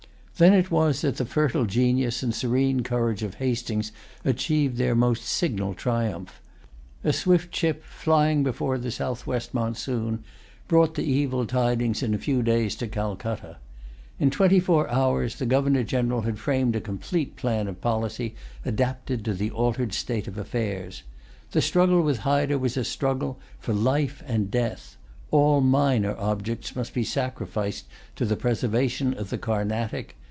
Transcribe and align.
Then 0.37 0.55
it 0.55 0.71
was 0.71 1.01
that 1.01 1.17
the 1.17 1.25
fertile 1.27 1.67
genius 1.67 2.23
and 2.23 2.33
serene 2.33 2.81
courage 2.81 3.21
of 3.21 3.35
Hastings 3.35 3.91
achieved 4.25 4.77
their 4.77 4.95
most 4.95 5.21
signal 5.21 5.75
triumph. 5.75 6.41
A 7.03 7.13
swift 7.13 7.55
ship, 7.55 7.83
flying 7.85 8.41
before 8.41 8.79
the 8.79 8.89
southwest 8.89 9.53
monsoon, 9.53 10.23
brought 10.67 10.95
the 10.95 11.03
evil 11.03 11.45
tidings 11.45 12.01
in 12.01 12.15
a 12.15 12.17
few 12.17 12.41
days 12.41 12.75
to 12.77 12.87
Calcutta. 12.87 13.57
In 14.19 14.31
twenty 14.31 14.59
four 14.59 14.89
hours 14.89 15.35
the 15.35 15.45
Governor 15.45 15.83
General 15.83 16.21
had 16.21 16.39
framed 16.39 16.75
a 16.75 16.81
complete 16.81 17.35
plan 17.35 17.67
of 17.67 17.79
policy 17.79 18.33
adapted 18.65 19.23
to 19.25 19.35
the 19.35 19.51
altered 19.51 19.93
state 19.93 20.27
of 20.27 20.39
affairs. 20.39 21.03
The 21.51 21.61
struggle 21.61 22.01
with 22.01 22.17
Hyder 22.17 22.57
was 22.57 22.77
a 22.77 22.83
struggle, 22.83 23.39
for 23.59 23.73
life 23.75 24.23
and 24.25 24.49
death. 24.49 24.97
All 25.29 25.61
minor 25.61 26.15
objects 26.17 26.75
must 26.75 26.95
be 26.95 27.03
sacrificed 27.03 27.85
to 28.15 28.25
the 28.25 28.35
preservation 28.35 29.13
of 29.13 29.29
the 29.29 29.37
Carnatic. 29.37 30.15